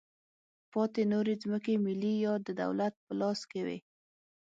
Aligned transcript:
پاتې 0.71 1.01
نورې 1.13 1.33
ځمکې 1.43 1.73
ملي 1.85 2.13
یا 2.25 2.33
د 2.45 2.47
دولت 2.61 2.93
په 3.05 3.11
لاس 3.21 3.39
کې 3.49 3.61
وې. 3.65 3.77